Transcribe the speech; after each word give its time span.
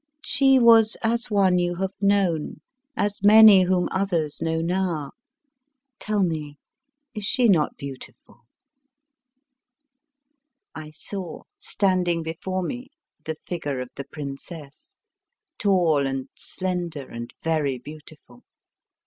She 0.23 0.57
was 0.57 0.97
as 1.03 1.29
one 1.29 1.59
you 1.59 1.75
have 1.75 1.93
known, 2.01 2.59
as 2.97 3.21
many 3.21 3.61
whom 3.65 3.87
others 3.91 4.41
know 4.41 4.59
now. 4.59 5.11
Tell 5.99 6.23
me, 6.23 6.57
is 7.13 7.23
she 7.23 7.47
not 7.47 7.77
beautiful?" 7.77 8.39
I 10.73 10.89
saw 10.89 11.43
standing 11.59 12.23
before 12.23 12.63
me 12.63 12.87
the 13.25 13.35
figure 13.35 13.79
of 13.79 13.89
the 13.95 14.05
princess, 14.05 14.95
tall 15.59 16.07
and 16.07 16.29
slender 16.35 17.07
and 17.07 17.31
very 17.43 17.77
beautiful. 17.77 18.41